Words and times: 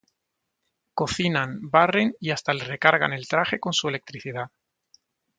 Cocinan, 0.95 1.61
barren 1.69 2.15
y 2.19 2.31
hasta 2.31 2.55
le 2.55 2.63
recargan 2.63 3.13
el 3.13 3.27
traje 3.27 3.59
con 3.59 3.71
su 3.71 3.87
electricidad. 3.87 4.49